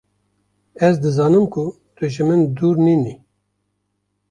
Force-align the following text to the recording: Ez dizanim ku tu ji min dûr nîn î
Ez 0.87 0.93
dizanim 1.03 1.45
ku 1.53 1.63
tu 1.95 2.03
ji 2.13 2.23
min 2.27 2.41
dûr 2.57 2.75
nîn 2.85 3.03
î 3.11 3.13